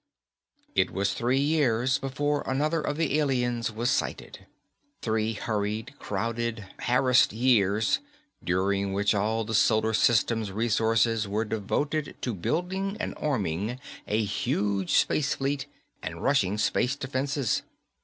It 0.73 0.89
was 0.89 1.13
three 1.13 1.37
years 1.39 1.99
before 1.99 2.41
another 2.47 2.81
of 2.81 2.97
the 2.97 3.19
aliens 3.19 3.71
was 3.71 3.91
sighted. 3.91 4.47
Three 5.03 5.33
hurried, 5.33 5.93
crowded, 5.99 6.65
harassed 6.79 7.33
years 7.33 7.99
during 8.43 8.93
which 8.93 9.13
all 9.13 9.43
the 9.43 9.53
Solar 9.53 9.93
System's 9.93 10.51
resources 10.51 11.27
were 11.27 11.45
devoted 11.45 12.15
to 12.21 12.33
building 12.33 12.97
and 12.99 13.13
arming 13.17 13.79
a 14.07 14.23
huge 14.23 14.95
space 14.95 15.35
fleet 15.35 15.67
and 16.01 16.23
rushing 16.23 16.57
space 16.57 16.95
defenses. 16.95 17.61